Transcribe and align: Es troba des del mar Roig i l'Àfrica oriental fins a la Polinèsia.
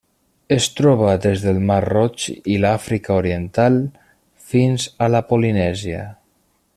Es 0.53 0.67
troba 0.77 1.09
des 1.25 1.43
del 1.47 1.59
mar 1.71 1.77
Roig 1.85 2.25
i 2.55 2.57
l'Àfrica 2.65 3.15
oriental 3.19 3.79
fins 4.53 4.89
a 5.09 5.15
la 5.17 5.25
Polinèsia. 5.33 6.05